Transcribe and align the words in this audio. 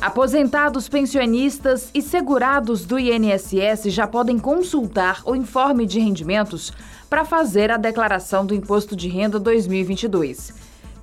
Aposentados, 0.00 0.88
pensionistas 0.88 1.90
e 1.92 2.00
segurados 2.00 2.86
do 2.86 2.98
INSS 2.98 3.92
já 3.92 4.06
podem 4.06 4.38
consultar 4.38 5.20
o 5.26 5.36
informe 5.36 5.84
de 5.84 6.00
rendimentos 6.00 6.72
para 7.10 7.22
fazer 7.22 7.70
a 7.70 7.76
declaração 7.76 8.46
do 8.46 8.54
Imposto 8.54 8.96
de 8.96 9.08
Renda 9.08 9.38
2022. 9.38 10.54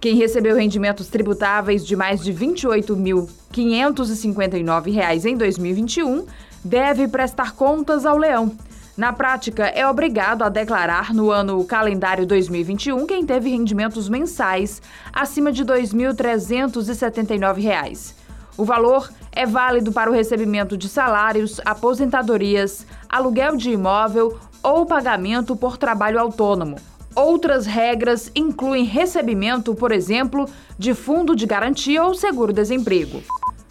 Quem 0.01 0.15
recebeu 0.15 0.55
rendimentos 0.55 1.09
tributáveis 1.09 1.85
de 1.85 1.95
mais 1.95 2.23
de 2.23 2.31
R$ 2.31 2.47
28.559 2.47 5.25
em 5.25 5.37
2021 5.37 6.25
deve 6.63 7.07
prestar 7.07 7.53
contas 7.53 8.03
ao 8.03 8.17
leão. 8.17 8.57
Na 8.97 9.13
prática, 9.13 9.67
é 9.67 9.87
obrigado 9.87 10.41
a 10.41 10.49
declarar 10.49 11.13
no 11.13 11.29
ano 11.29 11.63
calendário 11.65 12.25
2021 12.25 13.05
quem 13.05 13.23
teve 13.23 13.51
rendimentos 13.51 14.09
mensais 14.09 14.81
acima 15.13 15.51
de 15.51 15.61
R$ 15.61 15.83
2.379. 15.83 18.25
O 18.57 18.65
valor 18.65 19.09
é 19.31 19.45
válido 19.45 19.91
para 19.91 20.09
o 20.09 20.13
recebimento 20.13 20.75
de 20.75 20.89
salários, 20.89 21.61
aposentadorias, 21.63 22.87
aluguel 23.07 23.55
de 23.55 23.69
imóvel 23.69 24.39
ou 24.63 24.83
pagamento 24.83 25.55
por 25.55 25.77
trabalho 25.77 26.19
autônomo. 26.19 26.77
Outras 27.15 27.67
regras 27.67 28.31
incluem 28.35 28.83
recebimento, 28.83 29.75
por 29.75 29.91
exemplo, 29.91 30.49
de 30.77 30.93
fundo 30.95 31.35
de 31.35 31.45
garantia 31.45 32.03
ou 32.03 32.15
seguro-desemprego. 32.15 33.21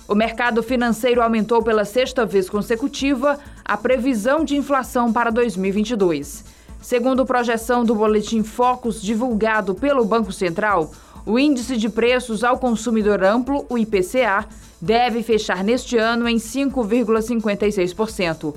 O 0.08 0.14
mercado 0.14 0.62
financeiro 0.62 1.20
aumentou 1.20 1.60
pela 1.62 1.84
sexta 1.84 2.24
vez 2.24 2.48
consecutiva 2.48 3.40
a 3.64 3.76
previsão 3.76 4.44
de 4.44 4.56
inflação 4.56 5.12
para 5.12 5.30
2022. 5.30 6.44
Segundo 6.80 7.26
projeção 7.26 7.84
do 7.84 7.96
Boletim 7.96 8.44
Focus 8.44 9.02
divulgado 9.02 9.74
pelo 9.74 10.04
Banco 10.04 10.30
Central, 10.30 10.92
o 11.26 11.38
Índice 11.40 11.76
de 11.76 11.88
Preços 11.88 12.44
ao 12.44 12.56
Consumidor 12.56 13.24
Amplo, 13.24 13.66
o 13.68 13.76
IPCA, 13.76 14.46
deve 14.80 15.24
fechar 15.24 15.64
neste 15.64 15.98
ano 15.98 16.28
em 16.28 16.36
5,56%. 16.36 18.54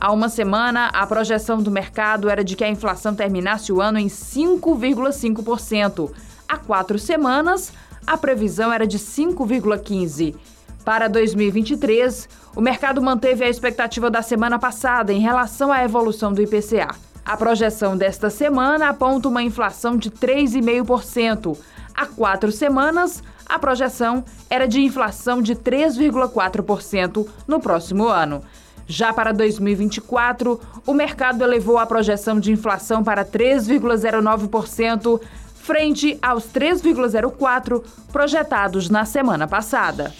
Há 0.00 0.12
uma 0.12 0.28
semana, 0.28 0.86
a 0.86 1.04
projeção 1.04 1.60
do 1.60 1.68
mercado 1.70 2.30
era 2.30 2.44
de 2.44 2.54
que 2.54 2.62
a 2.62 2.68
inflação 2.68 3.12
terminasse 3.12 3.72
o 3.72 3.80
ano 3.80 3.98
em 3.98 4.06
5,5%. 4.06 6.12
Há 6.48 6.56
quatro 6.56 6.96
semanas, 6.96 7.72
a 8.06 8.16
previsão 8.16 8.72
era 8.72 8.86
de 8.86 9.00
5,15%. 9.00 10.36
Para 10.84 11.08
2023, 11.08 12.28
o 12.56 12.60
mercado 12.60 13.02
manteve 13.02 13.44
a 13.44 13.48
expectativa 13.48 14.10
da 14.10 14.22
semana 14.22 14.58
passada 14.58 15.12
em 15.12 15.20
relação 15.20 15.72
à 15.72 15.84
evolução 15.84 16.32
do 16.32 16.42
IPCA. 16.42 16.88
A 17.24 17.36
projeção 17.36 17.96
desta 17.96 18.28
semana 18.30 18.88
aponta 18.88 19.28
uma 19.28 19.44
inflação 19.44 19.96
de 19.96 20.10
3,5%. 20.10 21.56
Há 21.94 22.06
quatro 22.06 22.50
semanas, 22.50 23.22
a 23.46 23.58
projeção 23.58 24.24
era 24.48 24.66
de 24.66 24.80
inflação 24.80 25.42
de 25.42 25.54
3,4% 25.54 27.26
no 27.46 27.60
próximo 27.60 28.08
ano. 28.08 28.42
Já 28.86 29.12
para 29.12 29.32
2024, 29.32 30.60
o 30.86 30.92
mercado 30.92 31.42
elevou 31.42 31.78
a 31.78 31.86
projeção 31.86 32.40
de 32.40 32.52
inflação 32.52 33.04
para 33.04 33.24
3,09%, 33.24 35.20
frente 35.54 36.18
aos 36.20 36.44
3,04% 36.44 37.84
projetados 38.12 38.90
na 38.90 39.04
semana 39.04 39.46
passada. 39.46 40.12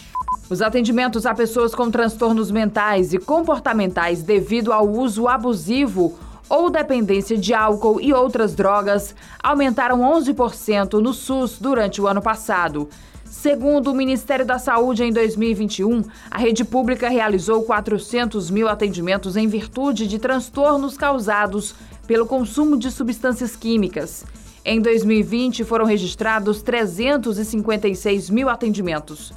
Os 0.48 0.62
atendimentos 0.62 1.26
a 1.26 1.34
pessoas 1.34 1.74
com 1.74 1.90
transtornos 1.90 2.50
mentais 2.50 3.12
e 3.14 3.18
comportamentais 3.18 4.22
devido 4.22 4.72
ao 4.72 4.88
uso 4.88 5.26
abusivo 5.26 6.18
ou 6.52 6.68
dependência 6.68 7.38
de 7.38 7.54
álcool 7.54 7.98
e 7.98 8.12
outras 8.12 8.54
drogas 8.54 9.14
aumentaram 9.42 10.00
11% 10.00 11.00
no 11.00 11.14
SUS 11.14 11.58
durante 11.58 11.98
o 11.98 12.06
ano 12.06 12.20
passado. 12.20 12.90
Segundo 13.24 13.90
o 13.90 13.94
Ministério 13.94 14.44
da 14.44 14.58
Saúde, 14.58 15.02
em 15.02 15.10
2021, 15.10 16.02
a 16.30 16.36
rede 16.36 16.62
pública 16.62 17.08
realizou 17.08 17.62
400 17.62 18.50
mil 18.50 18.68
atendimentos 18.68 19.34
em 19.34 19.48
virtude 19.48 20.06
de 20.06 20.18
transtornos 20.18 20.94
causados 20.94 21.74
pelo 22.06 22.26
consumo 22.26 22.76
de 22.76 22.90
substâncias 22.90 23.56
químicas. 23.56 24.22
Em 24.62 24.78
2020, 24.78 25.64
foram 25.64 25.86
registrados 25.86 26.60
356 26.60 28.28
mil 28.28 28.50
atendimentos. 28.50 29.32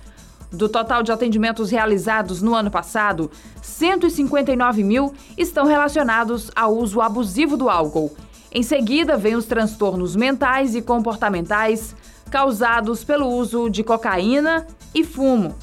Do 0.52 0.70
total 0.70 1.04
de 1.04 1.12
atendimentos 1.12 1.70
realizados 1.70 2.42
no 2.42 2.56
ano 2.56 2.72
passado, 2.72 3.30
159 3.62 4.84
mil 4.84 5.14
estão 5.38 5.66
relacionados 5.66 6.50
ao 6.56 6.76
uso 6.76 7.02
abusivo 7.02 7.58
do 7.58 7.70
álcool. 7.70 8.16
Em 8.52 8.64
seguida, 8.64 9.18
vêm 9.18 9.36
os 9.36 9.46
transtornos 9.46 10.16
mentais 10.16 10.76
e 10.76 10.82
comportamentais 10.82 11.96
causados 12.30 13.04
pelo 13.04 13.28
uso 13.28 13.70
de 13.70 13.84
cocaína 13.84 14.66
e 14.94 15.04
fumo. 15.04 15.56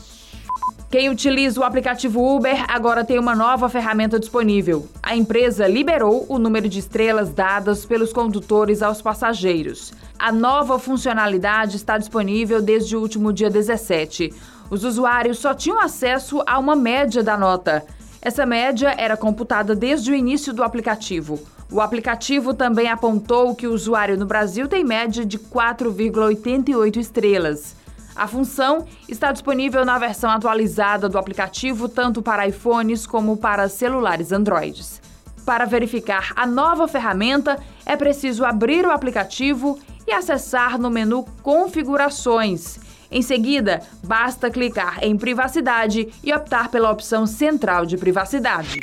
Quem 0.93 1.09
utiliza 1.09 1.59
o 1.59 1.65
aplicativo 1.65 2.23
Uber 2.37 2.67
agora 2.69 3.03
tem 3.03 3.19
uma 3.19 3.35
nova 3.35 3.67
ferramenta 3.71 4.21
disponível. 4.21 4.87
A 5.03 5.17
empresa 5.17 5.67
liberou 5.67 6.27
o 6.29 6.39
número 6.39 6.69
de 6.69 6.81
estrelas 6.81 7.33
dadas 7.33 7.87
pelos 7.87 8.13
condutores 8.13 8.83
aos 8.83 9.01
passageiros. 9.01 9.95
A 10.19 10.31
nova 10.31 10.79
funcionalidade 10.79 11.77
está 11.77 11.97
disponível 11.97 12.61
desde 12.61 12.95
o 12.95 13.01
último 13.01 13.33
dia 13.33 13.49
17. 13.49 14.35
Os 14.69 14.85
usuários 14.85 15.39
só 15.39 15.55
tinham 15.55 15.81
acesso 15.81 16.43
a 16.47 16.59
uma 16.59 16.77
média 16.77 17.23
da 17.23 17.39
nota. 17.39 17.87
Essa 18.21 18.45
média 18.45 18.95
era 18.99 19.17
computada 19.17 19.75
desde 19.75 20.13
o 20.13 20.15
início 20.15 20.53
do 20.53 20.63
aplicativo. 20.63 21.41
O 21.71 21.81
aplicativo 21.81 22.53
também 22.53 22.89
apontou 22.89 23.55
que 23.55 23.67
o 23.67 23.73
usuário 23.73 24.19
no 24.19 24.27
Brasil 24.27 24.69
tem 24.69 24.85
média 24.85 25.25
de 25.25 25.39
4,88 25.39 26.99
estrelas. 26.99 27.81
A 28.15 28.27
função 28.27 28.87
está 29.09 29.33
disponível 29.33 29.85
na 29.85 29.99
versão 29.99 30.31
atualizada 30.31 31.09
do 31.09 31.19
aplicativo 31.19 31.89
tanto 31.89 32.23
para 32.23 32.47
iPhones 32.47 33.07
como 33.07 33.37
para 33.37 33.69
celulares 33.69 34.33
Androids. 34.33 35.01
Para 35.45 35.65
verificar 35.65 36.33
a 36.37 36.47
nova 36.47 36.87
ferramenta, 36.87 37.59
é 37.85 37.97
preciso 37.97 38.45
abrir 38.45 38.87
o 38.87 38.91
aplicativo 38.91 39.79
e 40.07 40.13
acessar 40.13 40.79
no 40.79 40.91
menu 40.91 41.25
Configurações 41.43 42.79
em 43.13 43.21
seguida, 43.21 43.83
basta 44.03 44.51
clicar 44.51 45.05
em 45.05 45.19
Privacidade 45.19 46.09
e 46.25 46.33
optar 46.33 46.71
pela 46.71 46.91
opção 46.91 47.27
Central 47.27 47.85
de 47.85 47.99
Privacidade. 47.99 48.81